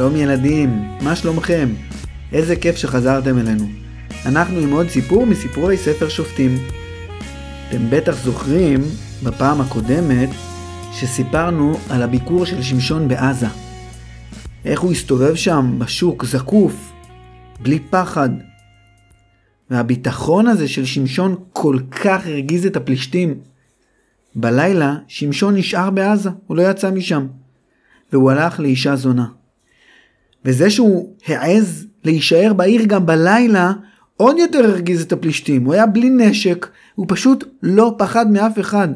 שלום 0.00 0.16
ילדים, 0.16 0.88
מה 1.00 1.16
שלומכם? 1.16 1.68
איזה 2.32 2.56
כיף 2.56 2.76
שחזרתם 2.76 3.38
אלינו. 3.38 3.64
אנחנו 4.26 4.58
עם 4.58 4.72
עוד 4.72 4.88
סיפור 4.88 5.26
מסיפורי 5.26 5.76
ספר 5.76 6.08
שופטים. 6.08 6.58
אתם 7.68 7.90
בטח 7.90 8.24
זוכרים 8.24 8.80
בפעם 9.24 9.60
הקודמת 9.60 10.28
שסיפרנו 10.92 11.74
על 11.90 12.02
הביקור 12.02 12.44
של 12.44 12.62
שמשון 12.62 13.08
בעזה. 13.08 13.46
איך 14.64 14.80
הוא 14.80 14.92
הסתובב 14.92 15.34
שם 15.34 15.74
בשוק 15.78 16.24
זקוף, 16.24 16.92
בלי 17.62 17.78
פחד. 17.90 18.30
והביטחון 19.70 20.46
הזה 20.46 20.68
של 20.68 20.84
שמשון 20.84 21.34
כל 21.52 21.78
כך 21.90 22.26
הרגיז 22.26 22.66
את 22.66 22.76
הפלישתים. 22.76 23.40
בלילה 24.34 24.96
שמשון 25.08 25.56
נשאר 25.56 25.90
בעזה, 25.90 26.30
הוא 26.46 26.56
לא 26.56 26.70
יצא 26.70 26.90
משם. 26.90 27.26
והוא 28.12 28.30
הלך 28.30 28.60
לאישה 28.60 28.96
זונה. 28.96 29.39
וזה 30.44 30.70
שהוא 30.70 31.16
העז 31.26 31.86
להישאר 32.04 32.52
בעיר 32.52 32.84
גם 32.84 33.06
בלילה, 33.06 33.72
עוד 34.16 34.36
יותר 34.38 34.64
הרגיז 34.64 35.02
את 35.02 35.12
הפלישתים. 35.12 35.64
הוא 35.64 35.74
היה 35.74 35.86
בלי 35.86 36.10
נשק, 36.10 36.66
הוא 36.94 37.06
פשוט 37.08 37.44
לא 37.62 37.94
פחד 37.98 38.30
מאף 38.30 38.58
אחד. 38.58 38.88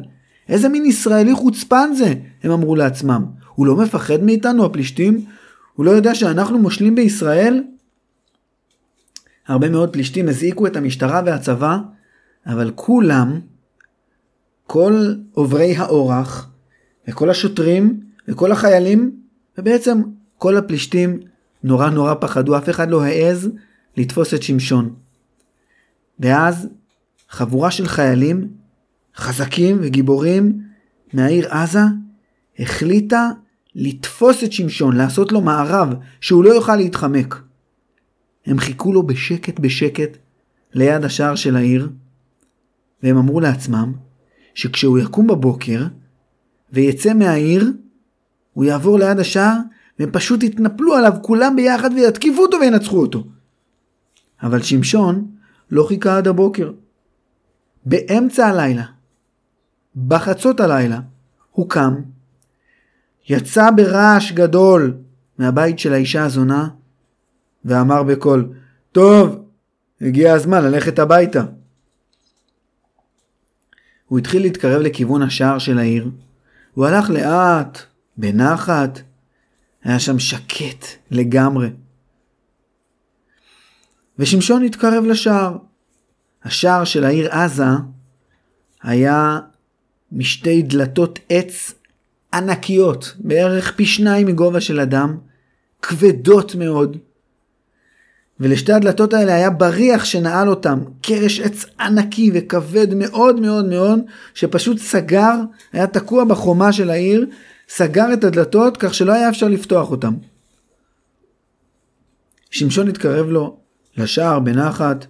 איזה 0.49 0.69
מין 0.69 0.85
ישראלי 0.85 1.35
חוצפן 1.35 1.89
זה? 1.97 2.13
הם 2.43 2.51
אמרו 2.51 2.75
לעצמם. 2.75 3.25
הוא 3.55 3.67
לא 3.67 3.75
מפחד 3.75 4.23
מאיתנו, 4.23 4.65
הפלישתים? 4.65 5.25
הוא 5.73 5.85
לא 5.85 5.91
יודע 5.91 6.15
שאנחנו 6.15 6.59
מושלים 6.59 6.95
בישראל? 6.95 7.63
הרבה 9.47 9.69
מאוד 9.69 9.93
פלישתים 9.93 10.29
הזעיקו 10.29 10.67
את 10.67 10.75
המשטרה 10.75 11.21
והצבא, 11.25 11.77
אבל 12.47 12.71
כולם, 12.75 13.39
כל 14.67 15.13
עוברי 15.31 15.75
האורח, 15.75 16.49
וכל 17.07 17.29
השוטרים, 17.29 17.99
וכל 18.27 18.51
החיילים, 18.51 19.15
ובעצם 19.57 20.01
כל 20.37 20.57
הפלישתים 20.57 21.19
נורא 21.65 21.89
נורא 21.89 22.13
פחדו, 22.19 22.57
אף 22.57 22.69
אחד 22.69 22.89
לא 22.89 23.03
העז 23.03 23.49
לתפוס 23.97 24.33
את 24.33 24.43
שמשון. 24.43 24.93
ואז 26.19 26.67
חבורה 27.29 27.71
של 27.71 27.87
חיילים 27.87 28.47
חזקים 29.15 29.77
וגיבורים 29.81 30.61
מהעיר 31.13 31.53
עזה 31.53 31.79
החליטה 32.59 33.29
לתפוס 33.75 34.43
את 34.43 34.51
שמשון, 34.51 34.95
לעשות 34.95 35.31
לו 35.31 35.41
מערב, 35.41 35.93
שהוא 36.21 36.43
לא 36.43 36.49
יוכל 36.49 36.75
להתחמק. 36.75 37.41
הם 38.45 38.59
חיכו 38.59 38.93
לו 38.93 39.03
בשקט 39.03 39.59
בשקט 39.59 40.17
ליד 40.73 41.03
השער 41.05 41.35
של 41.35 41.55
העיר, 41.55 41.89
והם 43.03 43.17
אמרו 43.17 43.39
לעצמם 43.39 43.93
שכשהוא 44.53 44.99
יקום 44.99 45.27
בבוקר 45.27 45.85
ויצא 46.73 47.13
מהעיר, 47.13 47.71
הוא 48.53 48.65
יעבור 48.65 48.99
ליד 48.99 49.19
השער 49.19 49.57
והם 49.99 50.11
פשוט 50.11 50.43
יתנפלו 50.43 50.95
עליו 50.95 51.13
כולם 51.21 51.55
ביחד 51.55 51.89
ויתקיפו 51.93 52.41
אותו 52.41 52.57
וינצחו 52.61 53.01
אותו. 53.01 53.23
אבל 54.43 54.61
שמשון 54.61 55.27
לא 55.71 55.85
חיכה 55.87 56.17
עד 56.17 56.27
הבוקר. 56.27 56.71
באמצע 57.85 58.47
הלילה, 58.47 58.85
בחצות 60.07 60.59
הלילה, 60.59 60.99
הוא 61.51 61.69
קם, 61.69 61.95
יצא 63.29 63.71
ברעש 63.71 64.31
גדול 64.31 64.97
מהבית 65.37 65.79
של 65.79 65.93
האישה 65.93 66.25
הזונה, 66.25 66.67
ואמר 67.65 68.03
בקול, 68.03 68.49
טוב, 68.91 69.45
הגיע 70.01 70.33
הזמן 70.33 70.63
ללכת 70.63 70.99
הביתה. 70.99 71.43
הוא 74.07 74.19
התחיל 74.19 74.41
להתקרב 74.41 74.81
לכיוון 74.81 75.21
השער 75.21 75.57
של 75.57 75.79
העיר, 75.79 76.09
הוא 76.73 76.85
הלך 76.85 77.09
לאט, 77.09 77.81
בנחת, 78.17 79.01
היה 79.85 79.99
שם 79.99 80.19
שקט 80.19 80.85
לגמרי. 81.11 81.69
ושמשון 84.19 84.63
התקרב 84.63 85.03
לשער. 85.03 85.57
השער 86.43 86.83
של 86.83 87.03
העיר 87.03 87.31
עזה 87.31 87.63
היה 88.83 89.39
משתי 90.11 90.61
דלתות 90.61 91.19
עץ 91.29 91.73
ענקיות, 92.33 93.13
בערך 93.19 93.73
פי 93.75 93.85
שניים 93.85 94.27
מגובה 94.27 94.61
של 94.61 94.79
אדם, 94.79 95.17
כבדות 95.81 96.55
מאוד. 96.55 96.97
ולשתי 98.39 98.73
הדלתות 98.73 99.13
האלה 99.13 99.35
היה 99.35 99.49
בריח 99.49 100.05
שנעל 100.05 100.49
אותם, 100.49 100.79
קרש 101.01 101.39
עץ 101.39 101.65
ענקי 101.79 102.31
וכבד 102.33 102.93
מאוד 102.93 103.39
מאוד 103.39 103.65
מאוד, 103.65 103.99
שפשוט 104.33 104.77
סגר, 104.77 105.35
היה 105.73 105.87
תקוע 105.87 106.25
בחומה 106.25 106.73
של 106.73 106.89
העיר, 106.89 107.25
סגר 107.69 108.13
את 108.13 108.23
הדלתות 108.23 108.77
כך 108.77 108.93
שלא 108.93 109.13
היה 109.13 109.29
אפשר 109.29 109.47
לפתוח 109.47 109.91
אותם. 109.91 110.13
שמשון 112.51 112.87
התקרב 112.87 113.27
לו 113.27 113.57
לשער 113.97 114.39
בנחת, 114.39 115.05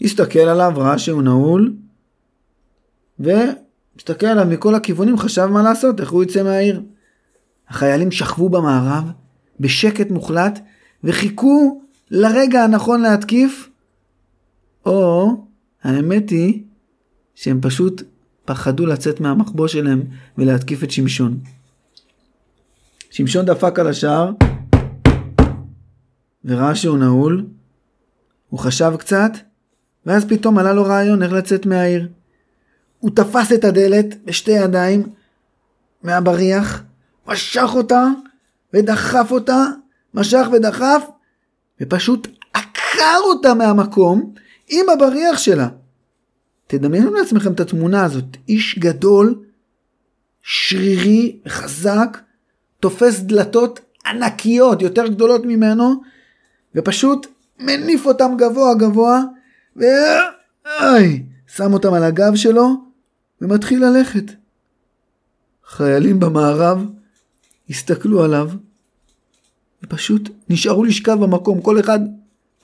הסתכל 0.00 0.38
עליו, 0.38 0.72
ראה 0.76 0.98
שהוא 0.98 1.22
נעול, 1.22 1.72
והסתכל 3.18 4.26
עליו 4.26 4.46
מכל 4.46 4.74
הכיוונים, 4.74 5.18
חשב 5.18 5.46
מה 5.46 5.62
לעשות, 5.62 6.00
איך 6.00 6.10
הוא 6.10 6.22
יצא 6.22 6.42
מהעיר. 6.42 6.82
החיילים 7.68 8.10
שכבו 8.10 8.48
במערב, 8.48 9.04
בשקט 9.60 10.10
מוחלט, 10.10 10.58
וחיכו 11.04 11.80
לרגע 12.10 12.64
הנכון 12.64 13.02
להתקיף, 13.02 13.68
או 14.86 15.30
האמת 15.82 16.30
היא 16.30 16.62
שהם 17.34 17.58
פשוט 17.62 18.02
פחדו 18.44 18.86
לצאת 18.86 19.20
מהמחבוא 19.20 19.68
שלהם 19.68 20.02
ולהתקיף 20.38 20.84
את 20.84 20.90
שמשון. 20.90 21.38
שמשון 23.10 23.46
דפק 23.46 23.78
על 23.78 23.86
השער 23.86 24.32
וראה 26.44 26.74
שהוא 26.74 26.98
נעול, 26.98 27.46
הוא 28.48 28.60
חשב 28.60 28.92
קצת, 28.98 29.30
ואז 30.06 30.24
פתאום 30.24 30.58
עלה 30.58 30.72
לו 30.72 30.84
רעיון 30.84 31.22
איך 31.22 31.32
לצאת 31.32 31.66
מהעיר. 31.66 32.08
הוא 32.98 33.10
תפס 33.14 33.52
את 33.52 33.64
הדלת 33.64 34.24
בשתי 34.24 34.50
ידיים 34.50 35.06
מהבריח, 36.02 36.82
משך 37.26 37.70
אותה 37.74 38.06
ודחף 38.74 39.28
אותה, 39.30 39.64
משך 40.14 40.46
ודחף, 40.52 41.04
ופשוט 41.80 42.28
עקר 42.52 43.18
אותה 43.24 43.54
מהמקום 43.54 44.34
עם 44.68 44.88
הבריח 44.88 45.38
שלה. 45.38 45.68
תדמיינו 46.66 47.14
לעצמכם 47.14 47.52
את 47.52 47.60
התמונה 47.60 48.04
הזאת, 48.04 48.36
איש 48.48 48.78
גדול, 48.78 49.44
שרירי, 50.42 51.38
חזק, 51.48 52.18
תופס 52.80 53.20
דלתות 53.20 53.80
ענקיות, 54.06 54.82
יותר 54.82 55.06
גדולות 55.06 55.44
ממנו, 55.44 56.02
ופשוט 56.74 57.26
מניף 57.58 58.06
אותם 58.06 58.32
גבוה 58.38 58.74
גבוה, 58.74 59.22
ואי, 59.76 61.22
שם 61.46 61.72
אותם 61.72 61.92
על 61.94 62.02
הגב 62.02 62.34
שלו, 62.34 62.68
ומתחיל 63.40 63.84
ללכת. 63.84 64.24
חיילים 65.66 66.20
במערב 66.20 66.86
הסתכלו 67.70 68.24
עליו, 68.24 68.50
ופשוט 69.82 70.28
נשארו 70.48 70.84
לשכב 70.84 71.12
במקום, 71.20 71.60
כל 71.60 71.80
אחד 71.80 71.98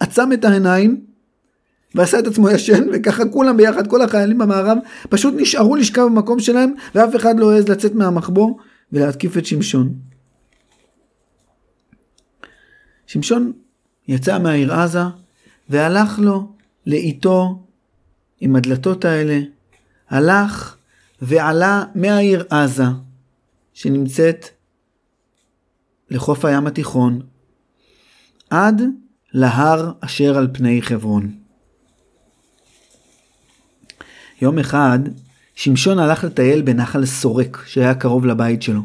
עצם 0.01 0.33
את 0.33 0.45
העיניים, 0.45 1.01
ועשה 1.95 2.19
את 2.19 2.27
עצמו 2.27 2.51
ישן, 2.51 2.87
וככה 2.93 3.29
כולם 3.29 3.57
ביחד, 3.57 3.87
כל 3.87 4.03
החיילים 4.03 4.39
במערב, 4.39 4.79
פשוט 5.09 5.35
נשארו 5.37 5.77
לשכב 5.77 6.03
במקום 6.03 6.41
שלהם, 6.41 6.75
ואף 6.95 7.17
אחד 7.17 7.39
לא 7.39 7.53
העז 7.53 7.69
לצאת 7.69 7.95
מהמחבוא 7.95 8.55
ולהתקיף 8.93 9.39
את 9.39 9.47
שמשון. 9.47 10.06
שמשון 13.07 13.53
יצא 14.09 14.39
מהעיר 14.39 14.75
עזה 14.75 15.03
והלך 15.69 16.19
לו 16.19 16.53
לאיתו 16.87 17.63
עם 18.41 18.57
הדלתות 18.57 19.05
האלה, 19.05 19.41
הלך 20.09 20.77
ועלה 21.23 21.85
מהעיר 21.95 22.45
עזה 22.51 22.85
שנמצאת 23.75 24.47
לחוף 26.11 26.45
הים 26.45 26.67
התיכון 26.67 27.21
עד 28.51 28.83
להר 29.33 29.93
אשר 30.01 30.39
על 30.39 30.49
פני 30.53 30.83
חברון. 30.83 31.35
יום 34.43 34.59
אחד 34.59 34.99
שמשון 35.55 35.99
הלך 35.99 36.25
לטייל 36.25 36.63
בנחל 36.63 37.07
סורק 37.07 37.65
שהיה 37.67 37.95
קרוב 37.95 38.27
לבית 38.27 38.63
שלו. 38.63 38.81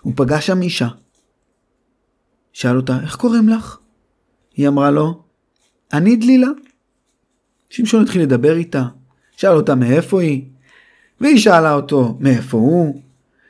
הוא 0.00 0.12
פגש 0.16 0.46
שם 0.46 0.62
אישה. 0.62 0.88
שאל 2.52 2.76
אותה, 2.76 2.98
איך 3.02 3.16
קוראים 3.16 3.48
לך? 3.48 3.78
היא 4.56 4.68
אמרה 4.68 4.90
לו, 4.90 5.22
אני 5.92 6.16
דלילה. 6.16 6.48
שמשון 7.70 8.02
התחיל 8.02 8.22
לדבר 8.22 8.56
איתה, 8.56 8.84
שאל 9.36 9.52
אותה 9.52 9.74
מאיפה 9.74 10.20
היא, 10.20 10.44
והיא 11.20 11.38
שאלה 11.38 11.74
אותו 11.74 12.16
מאיפה 12.20 12.58
הוא, 12.58 13.02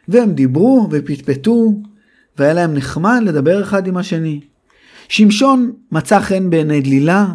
והם 0.09 0.33
דיברו 0.33 0.89
ופטפטו, 0.91 1.83
והיה 2.39 2.53
להם 2.53 2.75
נחמד 2.75 3.21
לדבר 3.25 3.63
אחד 3.63 3.87
עם 3.87 3.97
השני. 3.97 4.41
שמשון 5.09 5.73
מצא 5.93 6.21
חן 6.21 6.51
בעיני 6.51 6.81
דלילה, 6.81 7.27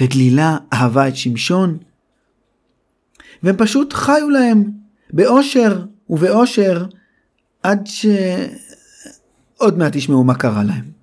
ודלילה 0.00 0.56
אהבה 0.72 1.08
את 1.08 1.16
שמשון, 1.16 1.78
והם 3.42 3.56
פשוט 3.56 3.92
חיו 3.92 4.30
להם 4.30 4.70
באושר 5.10 5.84
ובאושר 6.10 6.84
עד 7.62 7.88
שעוד 9.58 9.78
מעט 9.78 9.96
תשמעו 9.96 10.24
מה 10.24 10.34
קרה 10.34 10.62
להם. 10.62 10.94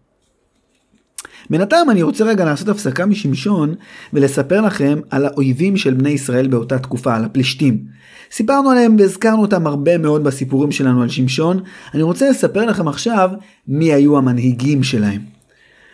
בינתיים 1.50 1.90
אני 1.90 2.04
רוצה 2.04 2.24
רגע 2.24 2.46
לעשות 2.46 2.68
הפסקה 2.68 3.06
משמשון 3.06 3.76
ולספר 4.14 4.62
לכם 4.62 5.00
על 5.10 5.26
האויבים 5.26 5.78
של 5.78 5.94
בני 5.94 6.10
ישראל 6.10 6.48
באותה 6.48 6.80
תקופה, 6.80 7.16
על 7.16 7.26
הפלישתים. 7.26 7.86
סיפרנו 8.32 8.70
עליהם 8.70 8.96
והזכרנו 9.00 9.42
אותם 9.42 9.68
הרבה 9.68 9.98
מאוד 9.98 10.24
בסיפורים 10.24 10.72
שלנו 10.72 11.02
על 11.02 11.10
שמשון, 11.10 11.60
אני 11.94 12.04
רוצה 12.04 12.30
לספר 12.30 12.66
לכם 12.66 12.88
עכשיו 12.88 13.30
מי 13.68 13.94
היו 13.94 14.18
המנהיגים 14.18 14.84
שלהם. 14.84 15.22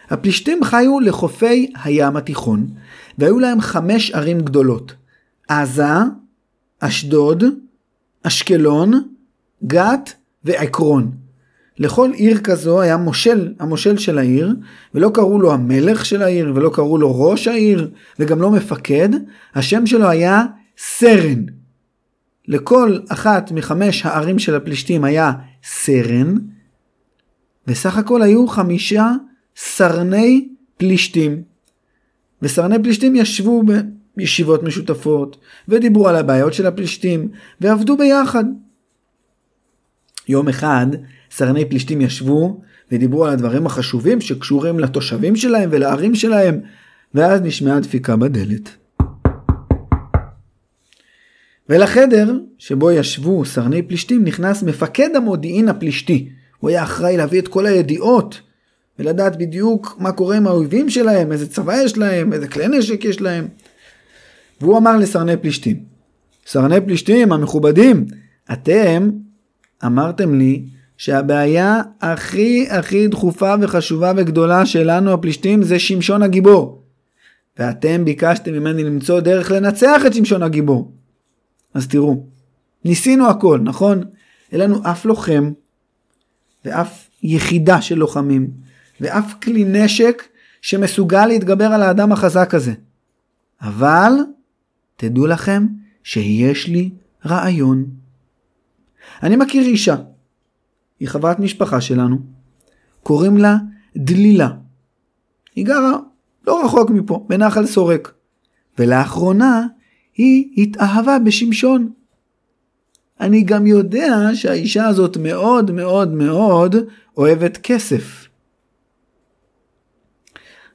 הפלישתים 0.10 0.64
חיו 0.64 1.00
לחופי 1.00 1.72
הים 1.84 2.16
התיכון, 2.16 2.68
והיו 3.18 3.40
להם 3.40 3.62
חמש 3.62 4.12
ערים 4.12 4.42
גדולות. 4.42 4.96
עזה, 5.48 5.84
אשדוד, 6.80 7.44
אשקלון, 8.24 9.04
גת 9.66 10.14
ועקרון. 10.44 11.27
לכל 11.80 12.12
עיר 12.14 12.38
כזו 12.38 12.82
היה 12.82 12.98
מושל, 12.98 13.54
המושל 13.60 13.98
של 13.98 14.18
העיר, 14.18 14.56
ולא 14.94 15.12
קראו 15.14 15.40
לו 15.40 15.54
המלך 15.54 16.06
של 16.06 16.22
העיר, 16.22 16.52
ולא 16.56 16.70
קראו 16.74 16.98
לו 16.98 17.22
ראש 17.22 17.48
העיר, 17.48 17.90
וגם 18.20 18.42
לא 18.42 18.52
מפקד, 18.52 19.10
השם 19.56 19.86
שלו 19.86 20.10
היה 20.10 20.44
סרן. 20.78 21.46
לכל 22.48 23.00
אחת 23.10 23.52
מחמש 23.52 24.06
הערים 24.06 24.40
של 24.40 24.56
הפלישתים 24.56 25.04
היה 25.04 25.32
סרן, 25.64 26.36
וסך 27.68 27.98
הכל 27.98 28.22
היו 28.22 28.48
חמישה 28.48 29.12
סרני 29.56 30.48
פלישתים. 30.78 31.42
וסרני 32.42 32.84
פלישתים 32.84 33.16
ישבו 33.16 33.64
בישיבות 34.18 34.64
משותפות, 34.64 35.38
ודיברו 35.68 36.08
על 36.08 36.16
הבעיות 36.16 36.54
של 36.54 36.66
הפלישתים, 36.66 37.30
ועבדו 37.62 37.98
ביחד. 37.98 38.44
יום 40.28 40.48
אחד 40.50 40.88
סרני 41.38 41.66
פלישתים 41.66 42.02
ישבו 42.02 42.62
ודיברו 42.92 43.26
על 43.26 43.34
הדברים 43.34 43.66
החשובים 43.66 44.22
שקשורים 44.22 44.80
לתושבים 44.80 45.36
שלהם 45.36 45.70
ולערים 45.72 46.16
שלהם, 46.16 46.60
ואז 47.14 47.42
נשמעה 47.42 47.80
דפיקה 47.80 48.16
בדלת. 48.16 48.70
ולחדר 51.70 52.40
שבו 52.58 52.92
ישבו 52.92 53.46
סרני 53.46 53.82
פלישתים 53.82 54.24
נכנס 54.24 54.64
מפקד 54.64 55.16
המודיעין 55.16 55.70
הפלישתי. 55.70 56.30
הוא 56.58 56.70
היה 56.70 56.84
אחראי 56.84 57.18
להביא 57.18 57.40
את 57.42 57.48
כל 57.48 57.66
הידיעות 57.66 58.42
ולדעת 59.00 59.38
בדיוק 59.38 59.96
מה 60.00 60.12
קורה 60.12 60.38
עם 60.38 60.48
האויבים 60.48 60.90
שלהם, 60.90 61.32
איזה 61.32 61.50
צבא 61.50 61.74
יש 61.84 61.98
להם, 61.98 62.34
איזה 62.34 62.48
כלי 62.48 62.68
נשק 62.68 63.06
יש 63.06 63.22
להם. 63.22 63.48
והוא 64.62 64.78
אמר 64.78 64.98
לסרני 64.98 65.38
פלישתים, 65.38 65.84
סרני 66.48 66.82
פלישתים 66.82 67.32
המכובדים, 67.32 68.06
אתם 68.52 69.10
אמרתם 69.86 70.40
לי 70.40 70.77
שהבעיה 70.98 71.82
הכי 72.02 72.68
הכי 72.70 73.08
דחופה 73.08 73.54
וחשובה 73.62 74.12
וגדולה 74.16 74.66
שלנו 74.66 75.14
הפלישתים 75.14 75.64
זה 75.64 75.80
שמשון 75.80 76.24
הגיבור. 76.24 76.84
ואתם 77.60 78.06
ביקשתם 78.06 78.54
ממני 78.54 78.84
למצוא 78.84 79.20
דרך 79.20 79.52
לנצח 79.52 80.02
את 80.08 80.14
שמשון 80.14 80.44
הגיבור. 80.44 80.92
אז 81.74 81.88
תראו, 81.88 82.26
ניסינו 82.86 83.30
הכל, 83.30 83.60
נכון? 83.64 84.04
אין 84.52 84.60
לנו 84.60 84.82
אף 84.92 85.06
לוחם, 85.06 85.52
ואף 86.66 87.10
יחידה 87.24 87.82
של 87.82 87.96
לוחמים, 87.96 88.52
ואף 89.02 89.34
כלי 89.44 89.64
נשק 89.64 90.24
שמסוגל 90.62 91.26
להתגבר 91.26 91.66
על 91.66 91.84
האדם 91.84 92.12
החזק 92.12 92.54
הזה. 92.54 92.74
אבל, 93.62 94.12
תדעו 94.96 95.28
לכם 95.28 95.68
שיש 96.04 96.68
לי 96.68 96.90
רעיון. 97.26 97.86
אני 99.24 99.36
מכיר 99.36 99.64
אישה 99.64 99.96
היא 101.00 101.10
חברת 101.10 101.40
משפחה 101.40 101.82
שלנו, 101.82 102.18
קוראים 103.04 103.38
לה 103.38 103.58
דלילה. 103.98 104.50
היא 105.56 105.66
גרה 105.66 105.98
לא 106.48 106.66
רחוק 106.66 106.90
מפה, 106.90 107.26
בנחל 107.30 107.66
סורק. 107.66 108.14
ולאחרונה 108.80 109.68
היא 110.16 110.64
התאהבה 110.64 111.20
בשמשון. 111.20 111.92
אני 113.20 113.44
גם 113.44 113.68
יודע 113.68 114.18
שהאישה 114.34 114.88
הזאת 114.88 115.18
מאוד 115.18 115.72
מאוד 115.72 116.14
מאוד 116.14 116.76
אוהבת 117.18 117.58
כסף. 117.58 118.28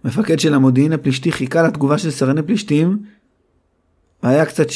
מפקד 0.04 0.40
של 0.40 0.54
המודיעין 0.54 0.92
הפלישתי 0.92 1.32
חיכה 1.32 1.62
לתגובה 1.62 1.98
של 1.98 2.10
סרני 2.10 2.42
פלישתים, 2.42 3.02
והיה 4.22 4.46
קצת 4.46 4.66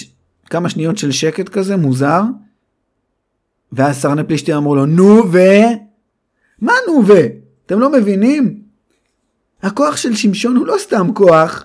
כמה 0.51 0.69
שניות 0.69 0.99
של 0.99 1.11
שקט 1.11 1.49
כזה 1.49 1.77
מוזר, 1.77 2.23
ואז 3.73 3.97
סרני 3.97 4.25
פלישתים 4.25 4.57
אמרו 4.57 4.75
לו, 4.77 4.87
נו 4.87 5.33
ו... 5.33 5.39
מה 6.61 6.73
נו 6.87 7.07
ו? 7.07 7.13
אתם 7.67 7.81
לא 7.81 7.93
מבינים? 7.93 8.61
הכוח 9.63 9.97
של 9.97 10.15
שמשון 10.15 10.57
הוא 10.57 10.67
לא 10.67 10.75
סתם 10.79 11.11
כוח. 11.15 11.65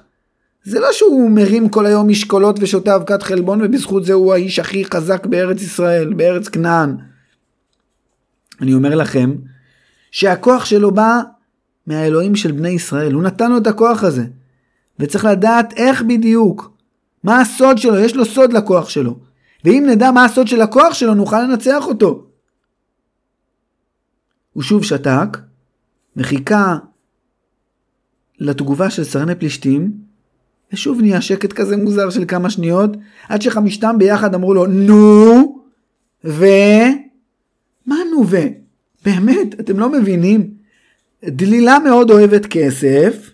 זה 0.64 0.80
לא 0.80 0.88
שהוא 0.92 1.32
מרים 1.32 1.70
כל 1.70 1.86
היום 1.86 2.08
משקולות 2.08 2.56
ושותה 2.62 2.96
אבקת 2.96 3.24
חלבון 3.24 3.62
ובזכות 3.62 4.06
זה 4.06 4.14
הוא 4.14 4.34
האיש 4.34 4.60
הכי 4.60 4.86
חזק 4.86 5.26
בארץ 5.26 5.62
ישראל, 5.62 6.14
בארץ 6.14 6.48
כנען. 6.48 6.98
אני 8.62 8.74
אומר 8.74 8.96
לכם 8.96 9.36
שהכוח 10.12 10.66
שלו 10.66 10.92
בא 10.92 11.22
מהאלוהים 11.88 12.36
של 12.36 12.52
בני 12.52 12.70
ישראל, 12.70 13.14
הוא 13.14 13.24
נתן 13.24 13.52
לו 13.52 13.58
את 13.58 13.68
הכוח 13.68 14.04
הזה. 14.04 14.24
וצריך 15.00 15.26
לדעת 15.26 15.74
איך 15.78 16.02
בדיוק, 16.02 16.72
מה 17.24 17.42
הסוד 17.42 17.78
שלו, 17.78 18.00
יש 18.00 18.16
לו 18.16 18.26
סוד 18.26 18.54
לכוח 18.54 18.90
שלו. 18.90 19.20
ואם 19.66 19.84
נדע 19.90 20.12
מה 20.12 20.26
הסוד 20.26 20.48
של 20.48 20.62
הכוח 20.62 20.94
שלו, 20.94 21.14
נוכל 21.14 21.42
לנצח 21.42 21.88
אותו. 21.88 22.26
הוא 24.54 24.64
שוב 24.64 24.84
שתק, 24.84 25.38
וחיכה 26.16 26.78
לתגובה 28.40 28.90
של 28.90 29.04
סרני 29.04 29.36
פלישתים, 29.36 29.92
ושוב 30.74 31.02
נהיה 31.02 31.22
שקט 31.22 31.54
כזה 31.54 31.78
מוזר 31.78 32.10
של 32.10 32.26
כמה 32.28 32.50
שניות, 32.50 32.98
עד 33.30 33.42
שחמישתם 33.42 33.96
ביחד 33.98 34.36
אמרו 34.36 34.54
לו, 34.54 34.66
נו, 34.66 35.60
ו... 36.26 36.46
מה 37.86 37.96
נו 38.12 38.28
ו? 38.28 38.38
באמת, 39.06 39.60
אתם 39.60 39.80
לא 39.80 39.90
מבינים? 39.90 40.54
דלילה 41.26 41.80
מאוד 41.80 42.12
אוהבת 42.12 42.46
כסף, 42.46 43.32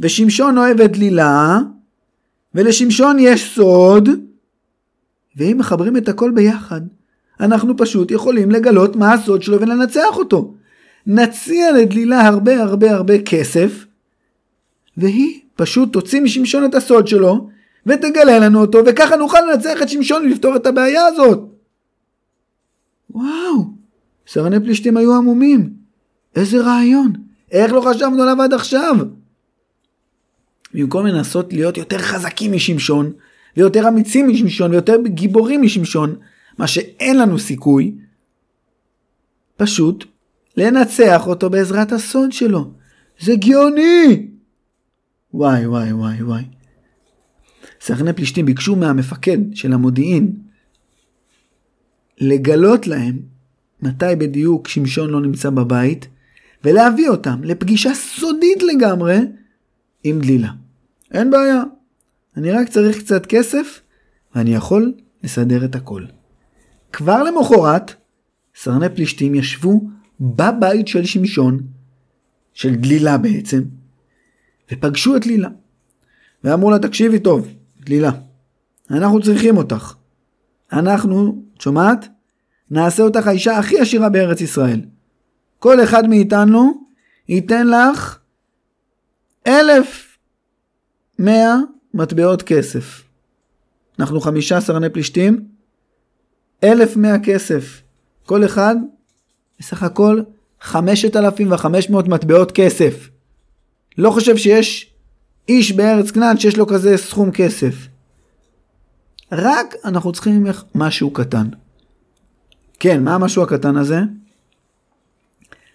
ושמשון 0.00 0.58
אוהב 0.58 0.80
את 0.80 0.92
דלילה, 0.92 1.58
ולשמשון 2.54 3.16
יש 3.18 3.54
סוד, 3.54 4.08
ואם 5.36 5.58
מחברים 5.58 5.96
את 5.96 6.08
הכל 6.08 6.30
ביחד, 6.30 6.80
אנחנו 7.40 7.76
פשוט 7.76 8.10
יכולים 8.10 8.50
לגלות 8.50 8.96
מה 8.96 9.12
הסוד 9.12 9.42
שלו 9.42 9.60
ולנצח 9.60 10.16
אותו. 10.16 10.54
נציע 11.06 11.72
לדלילה 11.72 12.20
הרבה 12.26 12.62
הרבה 12.62 12.90
הרבה 12.90 13.22
כסף, 13.22 13.84
והיא 14.96 15.40
פשוט 15.56 15.92
תוציא 15.92 16.20
משמשון 16.20 16.64
את 16.64 16.74
הסוד 16.74 17.06
שלו, 17.06 17.48
ותגלה 17.86 18.38
לנו 18.38 18.60
אותו, 18.60 18.78
וככה 18.86 19.16
נוכל 19.16 19.38
לנצח 19.40 19.82
את 19.82 19.88
שמשון 19.88 20.22
ולפתור 20.22 20.56
את 20.56 20.66
הבעיה 20.66 21.06
הזאת. 21.06 21.40
וואו, 23.10 23.64
סרני 24.26 24.60
פלישתים 24.60 24.96
היו 24.96 25.16
עמומים. 25.16 25.70
איזה 26.36 26.60
רעיון. 26.60 27.12
איך 27.50 27.72
לא 27.72 27.80
חשבנו 27.80 28.22
עליו 28.22 28.42
עד 28.42 28.52
עכשיו? 28.52 28.96
במקום 30.74 31.06
לנסות 31.06 31.52
להיות 31.52 31.76
יותר 31.76 31.98
חזקים 31.98 32.52
משמשון, 32.52 33.12
ויותר 33.56 33.88
אמיצים 33.88 34.28
משמשון 34.28 34.70
ויותר 34.70 34.96
גיבורים 35.06 35.62
משמשון, 35.62 36.16
מה 36.58 36.66
שאין 36.66 37.18
לנו 37.18 37.38
סיכוי, 37.38 37.94
פשוט 39.56 40.04
לנצח 40.56 41.26
אותו 41.26 41.50
בעזרת 41.50 41.92
הסוד 41.92 42.32
שלו. 42.32 42.70
זה 43.20 43.34
גאוני! 43.36 44.26
וואי 45.34 45.66
וואי 45.66 45.92
וואי 45.92 46.22
וואי. 46.22 46.42
סרני 47.80 48.12
פלישתים 48.12 48.46
ביקשו 48.46 48.76
מהמפקד 48.76 49.38
של 49.54 49.72
המודיעין 49.72 50.32
לגלות 52.18 52.86
להם 52.86 53.18
מתי 53.82 54.16
בדיוק 54.18 54.68
שמשון 54.68 55.10
לא 55.10 55.20
נמצא 55.20 55.50
בבית 55.50 56.08
ולהביא 56.64 57.08
אותם 57.08 57.44
לפגישה 57.44 57.94
סודית 57.94 58.62
לגמרי 58.62 59.18
עם 60.04 60.20
דלילה. 60.20 60.50
אין 61.12 61.30
בעיה, 61.30 61.62
אני 62.40 62.52
רק 62.52 62.68
צריך 62.68 62.98
קצת 62.98 63.26
כסף, 63.26 63.80
ואני 64.34 64.54
יכול 64.54 64.94
לסדר 65.22 65.64
את 65.64 65.74
הכל. 65.74 66.04
כבר 66.92 67.22
למחרת, 67.22 67.94
סרני 68.54 68.88
פלישתים 68.88 69.34
ישבו 69.34 69.80
בבית 70.20 70.88
של 70.88 71.04
שמשון, 71.04 71.60
של 72.52 72.74
דלילה 72.74 73.18
בעצם, 73.18 73.62
ופגשו 74.72 75.16
את 75.16 75.22
דלילה. 75.26 75.48
ואמרו 76.44 76.70
לה, 76.70 76.78
תקשיבי 76.78 77.18
טוב, 77.18 77.48
דלילה, 77.80 78.10
אנחנו 78.90 79.22
צריכים 79.22 79.56
אותך. 79.56 79.94
אנחנו, 80.72 81.42
את 81.56 81.60
שומעת? 81.60 82.08
נעשה 82.70 83.02
אותך 83.02 83.26
האישה 83.26 83.58
הכי 83.58 83.80
עשירה 83.80 84.08
בארץ 84.08 84.40
ישראל. 84.40 84.80
כל 85.58 85.82
אחד 85.82 86.08
מאיתנו 86.08 86.84
ייתן 87.28 87.66
לך 87.66 88.18
אלף 89.46 90.18
מאה 91.18 91.56
מטבעות 91.94 92.42
כסף. 92.42 93.02
אנחנו 93.98 94.20
חמישה 94.20 94.60
סרני 94.60 94.90
פלישתים, 94.90 95.44
אלף 96.64 96.96
מאה 96.96 97.18
כסף. 97.18 97.82
כל 98.26 98.44
אחד, 98.44 98.76
בסך 99.58 99.82
הכל, 99.82 100.22
חמשת 100.60 101.16
אלפים 101.16 101.52
וחמש 101.52 101.90
מאות 101.90 102.08
מטבעות 102.08 102.52
כסף. 102.52 103.08
לא 103.98 104.10
חושב 104.10 104.36
שיש 104.36 104.92
איש 105.48 105.72
בארץ 105.72 106.10
כנען 106.10 106.36
שיש 106.38 106.56
לו 106.56 106.66
כזה 106.66 106.96
סכום 106.96 107.30
כסף. 107.30 107.74
רק 109.32 109.74
אנחנו 109.84 110.12
צריכים 110.12 110.44
ממך 110.44 110.64
משהו 110.74 111.10
קטן. 111.10 111.46
כן, 112.78 113.04
מה 113.04 113.14
המשהו 113.14 113.42
הקטן 113.42 113.76
הזה? 113.76 114.00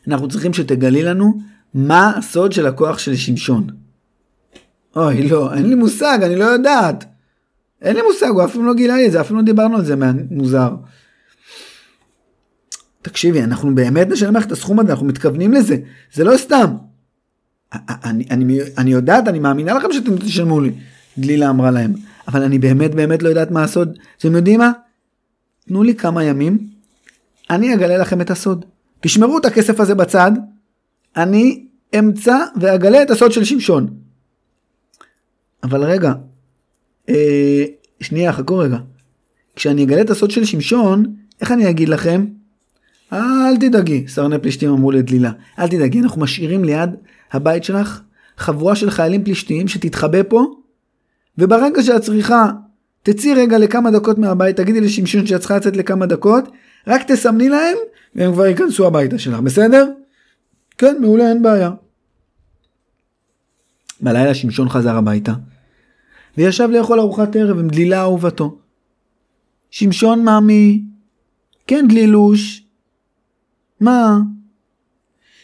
אנחנו 0.07 0.27
צריכים 0.27 0.53
שתגלי 0.53 1.03
לנו 1.03 1.39
מה 1.73 2.17
הסוד 2.17 2.51
של 2.51 2.65
הכוח 2.65 2.97
של 2.97 3.15
שמשון. 3.15 3.67
אוי, 4.95 5.29
לא, 5.29 5.53
אין 5.53 5.69
לי 5.69 5.75
מושג, 5.75 6.19
אני 6.23 6.35
לא 6.35 6.45
יודעת. 6.45 7.05
אין 7.81 7.95
לי 7.95 8.01
מושג, 8.01 8.27
הוא 8.27 8.45
אפילו 8.45 8.65
לא 8.65 8.73
גילה 8.73 8.95
לי 8.95 9.07
את 9.07 9.11
זה, 9.11 9.21
אפילו 9.21 9.39
לא 9.39 9.45
דיברנו 9.45 9.77
על 9.77 9.85
זה, 9.85 9.95
מוזר. 10.31 10.69
תקשיבי, 13.01 13.43
אנחנו 13.43 13.75
באמת 13.75 14.07
נשלם 14.07 14.35
לך 14.35 14.45
את 14.45 14.51
הסכום 14.51 14.79
הזה, 14.79 14.91
אנחנו 14.91 15.05
מתכוונים 15.05 15.53
לזה, 15.53 15.77
זה 16.13 16.23
לא 16.23 16.37
סתם. 16.37 16.75
אני, 17.89 18.25
אני, 18.31 18.59
אני 18.77 18.91
יודעת, 18.91 19.27
אני 19.27 19.39
מאמינה 19.39 19.73
לכם 19.73 19.87
שאתם 19.91 20.17
תשלמו 20.17 20.61
לי, 20.61 20.71
דלילה 21.17 21.49
אמרה 21.49 21.71
להם, 21.71 21.93
אבל 22.27 22.43
אני 22.43 22.59
באמת 22.59 22.95
באמת 22.95 23.23
לא 23.23 23.29
יודעת 23.29 23.51
מה 23.51 23.63
הסוד. 23.63 23.97
אתם 24.17 24.35
יודעים 24.35 24.59
מה? 24.59 24.71
תנו 25.67 25.83
לי 25.83 25.95
כמה 25.95 26.23
ימים, 26.23 26.67
אני 27.49 27.73
אגלה 27.73 27.97
לכם 27.97 28.21
את 28.21 28.31
הסוד. 28.31 28.65
תשמרו 28.99 29.37
את 29.37 29.45
הכסף 29.45 29.79
הזה 29.79 29.95
בצד, 29.95 30.31
אני 31.17 31.65
אמצא 31.99 32.37
ואגלה 32.61 33.01
את 33.01 33.11
הסוד 33.11 33.31
של 33.31 33.43
שמשון. 33.43 34.04
אבל 35.63 35.83
רגע, 35.83 36.13
אה, 37.09 37.65
שנייה, 38.01 38.33
חכו 38.33 38.57
רגע. 38.57 38.77
כשאני 39.55 39.83
אגלה 39.83 40.01
את 40.01 40.09
הסוד 40.09 40.31
של 40.31 40.45
שמשון, 40.45 41.05
איך 41.41 41.51
אני 41.51 41.69
אגיד 41.69 41.89
לכם? 41.89 42.25
אל 43.13 43.57
תדאגי, 43.59 44.07
סרני 44.07 44.39
פלישתים 44.39 44.69
אמרו 44.69 44.91
לדלילה. 44.91 45.31
אל 45.59 45.67
תדאגי, 45.67 46.01
אנחנו 46.01 46.21
משאירים 46.21 46.63
ליד 46.63 46.89
הבית 47.31 47.63
שלך 47.63 48.01
חבורה 48.37 48.75
של 48.75 48.89
חיילים 48.89 49.23
פלישתיים 49.23 49.67
שתתחבא 49.67 50.23
פה, 50.27 50.45
וברגע 51.37 51.83
שאת 51.83 52.01
צריכה, 52.01 52.51
תצאי 53.03 53.33
רגע 53.33 53.57
לכמה 53.57 53.91
דקות 53.91 54.17
מהבית, 54.17 54.57
תגידי 54.57 54.81
לשמשון 54.81 55.25
שאת 55.25 55.39
צריכה 55.39 55.57
לצאת 55.57 55.77
לכמה 55.77 56.05
דקות, 56.05 56.49
רק 56.87 57.11
תסמני 57.11 57.49
להם, 57.49 57.77
והם 58.15 58.33
כבר 58.33 58.45
ייכנסו 58.45 58.87
הביתה 58.87 59.17
שלך, 59.17 59.39
בסדר? 59.39 59.87
כן, 60.77 60.95
מעולה, 61.01 61.29
אין 61.29 61.41
בעיה. 61.41 61.71
בלילה 64.01 64.33
שמשון 64.33 64.69
חזר 64.69 64.95
הביתה, 64.95 65.33
וישב 66.37 66.69
לאכול 66.71 66.99
ארוחת 66.99 67.35
ערב 67.35 67.59
עם 67.59 67.67
דלילה 67.67 68.01
אהובתו. 68.01 68.57
שמשון 69.71 70.23
מאמי, 70.23 70.83
כן 71.67 71.85
דלילוש, 71.89 72.63
מה? 73.79 74.19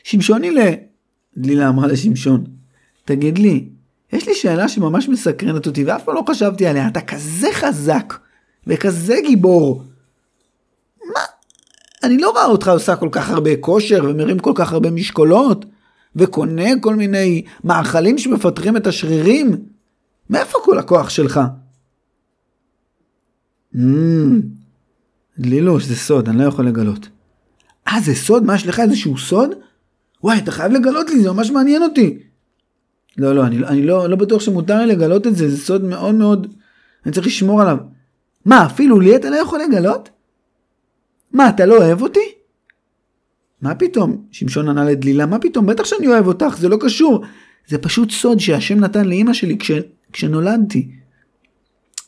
שמשוני 0.03 0.51
ל... 0.51 0.60
דלילה 1.38 1.70
אמרה 1.70 1.88
לשמשון, 1.88 2.43
תגיד 3.05 3.38
לי, 3.38 3.70
יש 4.13 4.27
לי 4.27 4.36
שאלה 4.36 4.67
שממש 4.67 5.10
מסקרנת 5.10 5.67
אותי 5.67 5.84
ואף 5.84 6.03
פעם 6.03 6.15
לא 6.15 6.24
חשבתי 6.29 6.67
עליה, 6.67 6.88
אתה 6.88 7.01
כזה 7.01 7.48
חזק 7.53 8.13
וכזה 8.67 9.15
גיבור. 9.27 9.84
מה? 11.13 11.22
אני 12.03 12.17
לא 12.17 12.29
רואה 12.29 12.46
אותך 12.46 12.67
עושה 12.67 12.96
כל 12.96 13.10
כך 13.12 13.29
הרבה 13.29 13.58
כושר 13.60 14.03
ומרים 14.03 14.39
כל 14.39 14.51
כך 14.55 14.74
הרבה 14.74 14.91
משקולות 14.91 15.65
וקונה 16.15 16.80
כל 16.82 16.96
מיני 16.96 17.44
מאכלים 17.63 18.18
שמפתחים 18.18 18.77
את 18.77 18.88
השרירים. 18.88 19.56
מאיפה 20.30 20.58
כל 20.63 20.80
הכוח 20.80 21.10
שלך? 21.10 21.39
Mm, 23.75 23.80
דלילוש, 25.39 25.86
זה 25.86 25.96
סוד, 25.96 26.30
אני 26.30 26.38
לא 26.38 26.44
יכול 26.44 26.68
לגלות. 26.68 27.10
אה, 27.88 28.01
זה 28.01 28.15
סוד? 28.15 28.44
מה, 28.44 28.56
יש 28.56 28.68
לך 28.68 28.80
איזשהו 28.80 29.18
סוד? 29.18 29.50
וואי, 30.24 30.38
אתה 30.38 30.51
חייב 30.51 30.72
לגלות 30.72 31.10
לי, 31.10 31.22
זה 31.22 31.32
ממש 31.32 31.51
מעניין 31.51 31.84
אותי. 31.84 32.20
לא, 33.18 33.36
לא, 33.36 33.46
אני, 33.46 33.58
אני 33.58 33.86
לא, 33.86 34.10
לא 34.10 34.15
בטוח 34.15 34.41
שמותר 34.41 34.77
לי 34.80 34.86
לגלות 34.86 35.27
את 35.27 35.36
זה, 35.36 35.50
זה 35.50 35.58
סוד 35.58 35.84
מאוד 35.84 36.15
מאוד, 36.15 36.53
אני 37.06 37.13
צריך 37.13 37.27
לשמור 37.27 37.62
עליו. 37.62 37.77
מה, 38.46 38.65
אפילו 38.65 39.00
לי 39.00 39.15
אתה 39.15 39.30
לא 39.30 39.36
יכול 39.36 39.60
לגלות? 39.60 40.10
מה, 41.32 41.50
אתה 41.50 41.65
לא 41.65 41.77
אוהב 41.77 42.01
אותי? 42.01 42.40
מה 43.62 43.75
פתאום? 43.75 44.25
שמשון 44.32 44.70
ענה 44.70 44.84
לדלילה, 44.84 45.25
מה 45.25 45.39
פתאום? 45.39 45.65
בטח 45.65 45.86
שאני 45.86 46.08
אוהב 46.08 46.27
אותך, 46.27 46.58
זה 46.60 46.70
לא 46.70 46.77
קשור. 46.80 47.24
זה 47.68 47.77
פשוט 47.77 48.12
סוד 48.12 48.39
שהשם 48.39 48.80
נתן 48.80 49.06
לאימא 49.06 49.34
שלי 49.34 49.58
כש, 49.58 49.72
כשנולדתי. 50.13 50.88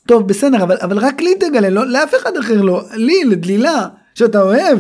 טוב, 0.08 0.28
בסדר, 0.28 0.64
אבל, 0.64 0.78
אבל 0.82 0.98
רק 0.98 1.22
לי 1.22 1.36
תגלה, 1.40 1.70
לא, 1.70 1.88
לאף 1.88 2.16
אחד 2.22 2.38
אחר 2.38 2.62
לא. 2.62 2.82
לי, 2.94 3.24
לדלילה, 3.26 3.88
שאתה 4.16 4.42
אוהב. 4.42 4.80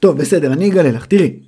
טוב, 0.00 0.18
בסדר, 0.18 0.52
אני 0.52 0.68
אגלה 0.68 0.90
לך, 0.90 1.06
תראי. 1.06 1.40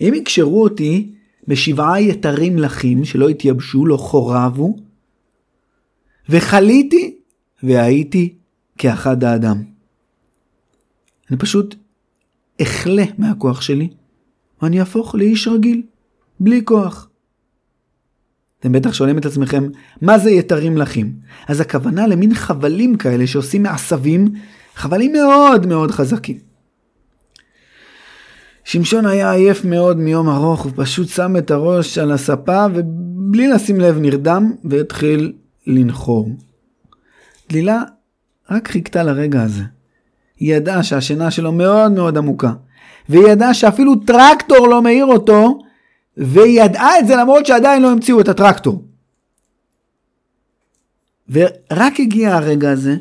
אם 0.00 0.12
יקשרו 0.14 0.62
אותי 0.62 1.12
בשבעה 1.48 2.00
יתרים 2.00 2.58
לחים 2.58 3.04
שלא 3.04 3.28
התייבשו, 3.28 3.86
לא 3.86 3.96
חורבו, 3.96 4.76
וחליתי 6.28 7.16
והייתי 7.62 8.34
כאחד 8.78 9.24
האדם. 9.24 9.62
אני 11.30 11.38
פשוט 11.38 11.74
אכלה 12.62 13.04
מהכוח 13.18 13.60
שלי, 13.60 13.88
ואני 14.62 14.80
אהפוך 14.80 15.14
לאיש 15.14 15.48
רגיל, 15.48 15.82
בלי 16.40 16.60
כוח. 16.64 17.08
אתם 18.60 18.72
בטח 18.72 18.92
שואלים 18.92 19.18
את 19.18 19.26
עצמכם, 19.26 19.68
מה 20.02 20.18
זה 20.18 20.30
יתרים 20.30 20.76
לחים? 20.76 21.12
אז 21.48 21.60
הכוונה 21.60 22.06
למין 22.06 22.34
חבלים 22.34 22.96
כאלה 22.96 23.26
שעושים 23.26 23.62
מעשבים, 23.62 24.28
חבלים 24.74 25.12
מאוד 25.12 25.66
מאוד 25.66 25.90
חזקים. 25.90 26.38
שמשון 28.64 29.06
היה 29.06 29.32
עייף 29.32 29.64
מאוד 29.64 29.96
מיום 29.96 30.28
ארוך, 30.28 30.62
הוא 30.62 30.72
פשוט 30.76 31.08
שם 31.08 31.36
את 31.36 31.50
הראש 31.50 31.98
על 31.98 32.12
הספה 32.12 32.66
ובלי 32.74 33.48
לשים 33.48 33.80
לב 33.80 33.98
נרדם 33.98 34.52
והתחיל 34.64 35.32
לנחור. 35.66 36.30
דלילה 37.48 37.82
רק 38.50 38.68
חיכתה 38.68 39.02
לרגע 39.02 39.42
הזה. 39.42 39.62
היא 40.38 40.54
ידעה 40.54 40.82
שהשינה 40.82 41.30
שלו 41.30 41.52
מאוד 41.52 41.92
מאוד 41.92 42.18
עמוקה, 42.18 42.52
והיא 43.08 43.28
ידעה 43.28 43.54
שאפילו 43.54 43.94
טרקטור 43.96 44.68
לא 44.68 44.82
מאיר 44.82 45.06
אותו, 45.06 45.58
והיא 46.16 46.62
ידעה 46.62 46.98
את 46.98 47.06
זה 47.06 47.16
למרות 47.16 47.46
שעדיין 47.46 47.82
לא 47.82 47.90
המציאו 47.90 48.20
את 48.20 48.28
הטרקטור. 48.28 48.84
ורק 51.28 52.00
הגיע 52.00 52.34
הרגע 52.34 52.70
הזה, 52.70 52.96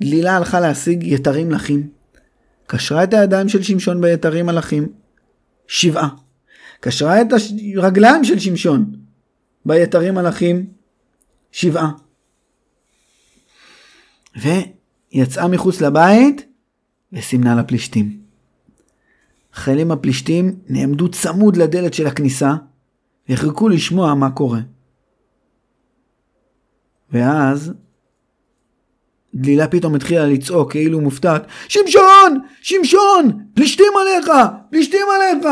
דלילה 0.00 0.36
הלכה 0.36 0.60
להשיג 0.60 1.02
יתרים 1.02 1.50
לחים, 1.50 1.88
קשרה 2.66 3.04
את 3.04 3.14
הידיים 3.14 3.48
של 3.48 3.62
שמשון 3.62 4.00
ביתרים 4.00 4.46
מלאכים, 4.46 4.88
שבעה. 5.66 6.08
קשרה 6.80 7.20
את 7.20 7.26
הרגליים 7.76 8.24
של 8.24 8.38
שמשון 8.38 8.92
ביתרים 9.64 10.14
מלאכים, 10.14 10.66
שבעה. 11.52 11.90
ויצאה 14.36 15.48
מחוץ 15.48 15.80
לבית 15.80 16.53
וסימנה 17.14 17.54
לפלישתים. 17.54 18.18
חיילים 19.52 19.90
הפלישתים 19.90 20.56
נעמדו 20.68 21.08
צמוד 21.08 21.56
לדלת 21.56 21.94
של 21.94 22.06
הכניסה 22.06 22.54
וחיכו 23.28 23.68
לשמוע 23.68 24.14
מה 24.14 24.30
קורה. 24.30 24.60
ואז 27.12 27.72
דלילה 29.34 29.68
פתאום 29.68 29.94
התחילה 29.94 30.26
לצעוק 30.26 30.70
כאילו 30.70 31.00
מופתעת, 31.00 31.46
שמשון! 31.68 32.40
שמשון! 32.62 33.46
פלישתים 33.54 33.92
עליך! 34.00 34.30
פלישתים 34.70 35.06
עליך! 35.14 35.46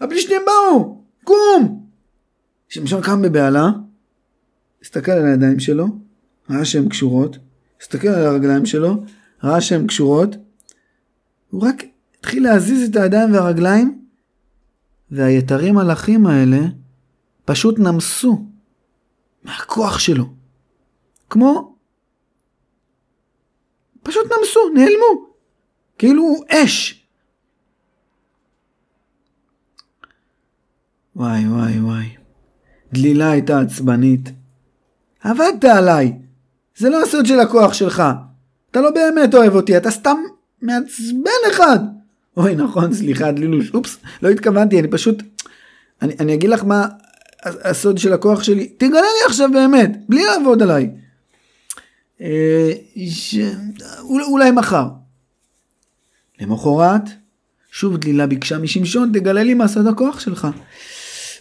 הפלישתים 0.00 0.42
באו! 0.46 1.02
קום! 1.24 1.86
שמשון 2.68 3.02
קם 3.02 3.22
בבהלה, 3.22 3.70
הסתכל 4.82 5.12
על 5.12 5.26
הידיים 5.26 5.60
שלו, 5.60 5.86
ראה 6.50 6.64
שהן 6.64 6.88
קשורות, 6.88 7.38
הסתכל 7.80 8.08
על 8.08 8.26
הרגליים 8.26 8.66
שלו, 8.66 8.96
ראה 9.44 9.60
שהן 9.60 9.86
קשורות, 9.86 10.36
הוא 11.50 11.68
רק 11.68 11.84
התחיל 12.18 12.42
להזיז 12.42 12.88
את 12.88 12.96
הידיים 12.96 13.32
והרגליים, 13.32 14.04
והיתרים 15.10 15.78
הלכים 15.78 16.26
האלה 16.26 16.58
פשוט 17.44 17.78
נמסו 17.78 18.46
מהכוח 19.42 19.98
שלו. 19.98 20.24
כמו 21.30 21.76
פשוט 24.02 24.24
נמסו, 24.24 24.60
נעלמו. 24.74 25.28
כאילו 25.98 26.34
אש. 26.48 27.06
וואי 31.16 31.48
וואי 31.48 31.80
וואי. 31.80 32.16
דלילה 32.92 33.30
הייתה 33.30 33.60
עצבנית. 33.60 34.30
עבדת 35.20 35.64
עליי. 35.64 36.18
זה 36.76 36.88
לא 36.88 37.02
הסוד 37.02 37.26
של 37.26 37.40
הכוח 37.40 37.72
שלך. 37.72 38.02
אתה 38.70 38.80
לא 38.80 38.90
באמת 38.90 39.34
אוהב 39.34 39.54
אותי, 39.54 39.76
אתה 39.76 39.90
סתם 39.90 40.16
מעצבן 40.62 41.50
אחד. 41.50 41.78
אוי 42.36 42.54
נכון, 42.54 42.94
סליחה 42.94 43.32
דלילוש, 43.32 43.70
אופס, 43.74 43.96
לא 44.22 44.28
התכוונתי, 44.28 44.80
אני 44.80 44.88
פשוט... 44.88 45.22
אני, 46.02 46.14
אני 46.20 46.34
אגיד 46.34 46.50
לך 46.50 46.64
מה 46.64 46.86
הסוד 47.44 47.98
של 47.98 48.12
הכוח 48.12 48.42
שלי, 48.42 48.68
תגלה 48.76 49.00
לי 49.00 49.26
עכשיו 49.26 49.50
באמת, 49.52 49.90
בלי 50.08 50.24
לעבוד 50.24 50.62
עליי. 50.62 50.90
אה, 52.20 52.72
ש... 53.08 53.36
אולי 54.00 54.50
מחר. 54.50 54.86
למחרת, 56.40 57.02
שוב 57.70 57.96
דלילה 57.96 58.26
ביקשה 58.26 58.58
משמשון, 58.58 59.10
תגלה 59.12 59.42
לי 59.42 59.54
מה 59.54 59.68
סוד 59.68 59.86
הכוח 59.86 60.20
שלך. 60.20 60.48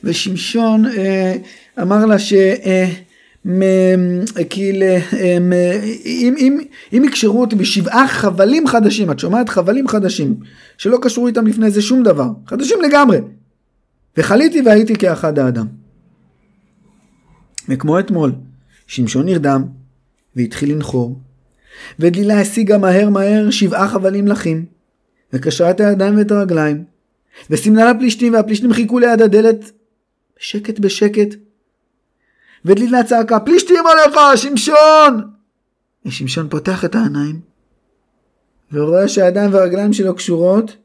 ושמשון 0.04 0.86
אה, 0.86 1.36
אמר 1.82 2.06
לה 2.06 2.20
ש... 2.20 2.34
אה, 2.34 2.94
כאילו, 4.50 4.86
אם, 6.06 6.36
אם, 6.38 6.60
אם 6.94 7.04
יקשרו 7.04 7.42
אותי 7.42 7.56
בשבעה 7.56 8.08
חבלים 8.08 8.68
חדשים, 8.68 9.12
את 9.12 9.20
שומעת? 9.20 9.50
חבלים 9.50 9.88
חדשים, 9.88 10.36
שלא 10.78 10.98
קשרו 11.02 11.28
איתם 11.28 11.48
לפני 11.48 11.72
זה 11.72 11.82
שום 11.82 12.04
דבר, 12.04 12.30
חדשים 12.48 12.78
לגמרי. 12.82 13.18
וחליתי 14.18 14.62
והייתי 14.62 14.96
כאחד 14.96 15.40
האדם. 15.40 15.68
וכמו 17.70 18.00
אתמול, 18.00 18.32
שמשון 18.88 19.26
נרדם, 19.26 19.64
והתחיל 20.36 20.72
לנחור, 20.72 21.20
ודלילה 22.00 22.42
השיגה 22.42 22.78
מהר 22.78 23.10
מהר 23.10 23.50
שבעה 23.50 23.88
חבלים 23.88 24.28
לחים, 24.28 24.66
וקשרה 25.34 25.72
את 25.72 25.80
הידיים 25.80 26.18
ואת 26.18 26.32
הרגליים, 26.32 26.84
וסימנה 27.50 27.92
לפלישתים, 27.94 28.34
והפלישתים 28.34 28.74
חיכו 28.74 29.00
ליד 29.00 29.22
הדלת 29.22 29.72
בשקט 30.40 30.80
בשקט, 30.80 31.36
ודלילה 32.68 33.04
צעקה, 33.04 33.40
פלישתים 33.40 33.84
עליך, 33.88 34.20
שמשון! 34.36 35.32
ושמשון 36.06 36.50
פותח 36.50 36.86
את 36.86 36.96
העיניים, 36.96 37.40
ורואה 38.72 39.08
שהידיים 39.08 39.54
והרגליים 39.54 39.94
שלו 39.94 40.16
קשורות, 40.16 40.78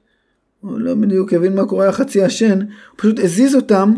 הוא 0.61 0.79
לא 0.79 0.95
בדיוק 0.95 1.33
הבין 1.33 1.55
מה 1.55 1.67
קורה 1.67 1.89
החצי 1.89 2.19
ישן, 2.19 2.59
הוא 2.61 2.97
פשוט 2.97 3.19
הזיז 3.19 3.55
אותם, 3.55 3.95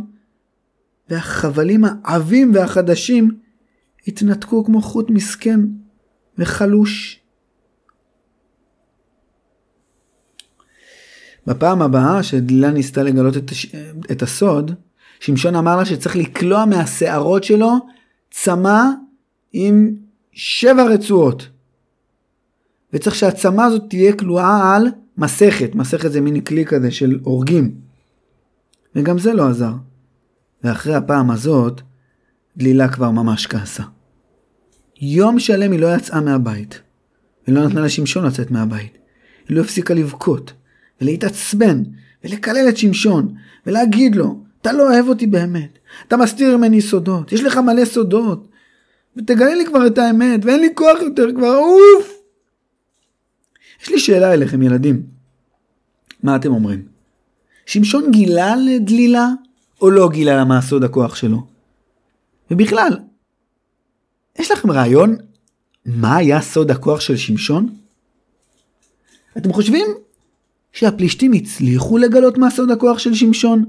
והחבלים 1.11 1.85
העבים 1.85 2.55
והחדשים 2.55 3.31
התנתקו 4.07 4.65
כמו 4.65 4.83
חוט 4.83 5.11
מסכן 5.11 5.61
וחלוש. 6.39 7.21
בפעם 11.47 11.83
הבאה 11.83 12.23
שדלילה 12.23 12.71
ניסתה 12.71 13.03
לגלות 13.03 13.37
את, 13.37 13.51
את 14.11 14.23
הסוד, 14.23 14.75
שמשון 15.21 15.57
אמר 15.57 15.77
לה 15.77 15.85
שצריך 15.85 16.17
לקלוע 16.17 16.65
מהשערות 16.65 17.45
שלו 17.45 17.73
צמא 18.31 18.83
עם 19.53 19.95
שבע 20.33 20.85
רצועות. 20.85 21.49
וצריך 22.93 23.17
שהצמא 23.17 23.63
הזאת 23.63 23.83
תהיה 23.89 24.13
כלואה 24.17 24.77
על 24.77 24.89
מסכת, 25.19 25.75
מסכת 25.75 26.13
זה 26.13 26.21
מין 26.21 26.41
כלי 26.41 26.65
כזה 26.67 26.91
של 26.91 27.19
הורגים. 27.23 27.75
וגם 28.97 29.19
זה 29.19 29.33
לא 29.33 29.49
עזר. 29.49 29.73
ואחרי 30.65 30.95
הפעם 30.95 31.31
הזאת, 31.31 31.81
דלילה 32.57 32.89
כבר 32.89 33.11
ממש 33.11 33.47
כעסה. 33.47 33.83
יום 35.01 35.39
שלם 35.39 35.73
היא 35.73 35.81
לא 35.81 35.95
יצאה 35.95 36.21
מהבית, 36.21 36.81
ולא 37.49 37.67
נתנה 37.67 37.81
לשמשון 37.81 38.25
לצאת 38.25 38.51
מהבית. 38.51 38.93
היא 39.49 39.57
לא 39.57 39.61
הפסיקה 39.61 39.95
לבכות, 39.95 40.53
ולהתעצבן, 41.01 41.83
ולקלל 42.25 42.69
את 42.69 42.77
שמשון, 42.77 43.35
ולהגיד 43.67 44.17
לו, 44.17 44.44
אתה 44.65 44.73
לא 44.73 44.93
אוהב 44.93 45.09
אותי 45.09 45.27
באמת. 45.27 45.79
אתה 46.09 46.17
מסתיר 46.17 46.57
ממני 46.57 46.81
סודות. 46.81 47.33
יש 47.33 47.43
לך 47.43 47.57
מלא 47.57 47.85
סודות. 47.85 48.49
ותגלה 49.17 49.55
לי 49.55 49.67
כבר 49.67 49.87
את 49.87 49.99
האמת, 49.99 50.45
ואין 50.45 50.61
לי 50.61 50.69
כוח 50.75 51.01
יותר 51.03 51.27
כבר, 51.37 51.57
אוף! 51.57 52.13
יש 53.83 53.91
לי 53.91 53.99
שאלה 53.99 54.33
אליכם, 54.33 54.63
ילדים. 54.63 55.03
מה 56.23 56.37
אתם 56.37 56.53
אומרים? 56.53 56.87
שמשון 57.67 58.11
גילה 58.11 58.57
לדלילה, 58.57 59.29
או 59.81 59.91
לא 59.91 60.09
גילה 60.09 60.37
לה 60.37 60.45
מה 60.45 60.63
סוד 60.63 60.85
הכוח 60.85 61.15
שלו? 61.15 61.47
ובכלל, 62.51 62.99
יש 64.39 64.51
לכם 64.51 64.71
רעיון 64.71 65.17
מה 65.87 66.17
היה 66.17 66.41
סוד 66.41 66.71
הכוח 66.71 67.01
של 67.01 67.17
שמשון? 67.17 67.75
אתם 69.37 69.53
חושבים 69.53 69.87
שהפלישתים 70.73 71.33
הצליחו 71.33 71.99
לגלות 71.99 72.39
מה 72.39 72.51
סוד 72.51 72.71
הכוח 72.71 72.99
של 72.99 73.15
שמשון? 73.15 73.65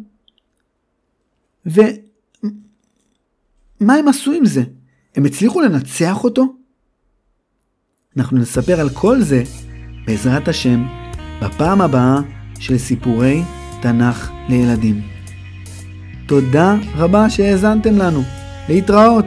ומה 1.66 1.84
הם 3.82 4.08
עשו 4.08 4.32
עם 4.32 4.46
זה? 4.46 4.64
הם 5.16 5.26
הצליחו 5.26 5.62
לנצח 5.62 6.24
אותו? 6.24 6.46
אנחנו 8.18 8.38
נספר 8.38 8.80
על 8.80 8.90
כל 8.90 9.22
זה, 9.22 9.44
בעזרת 10.08 10.48
השם, 10.48 10.86
בפעם 11.42 11.82
הבאה 11.82 12.20
של 12.60 12.78
סיפורי 12.78 13.42
תנ"ך 13.82 14.32
לילדים. 14.50 15.02
תודה 16.28 16.76
רבה 16.96 17.30
שהאזנתם 17.30 17.98
לנו. 17.98 18.22
להתראות. 18.70 19.26